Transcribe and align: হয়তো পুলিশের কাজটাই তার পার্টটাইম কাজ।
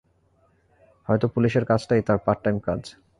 হয়তো 1.09 1.25
পুলিশের 1.27 1.65
কাজটাই 1.65 2.01
তার 2.01 2.19
পার্টটাইম 2.25 2.57
কাজ। 2.59 2.81